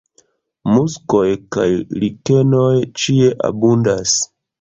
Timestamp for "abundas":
3.51-4.17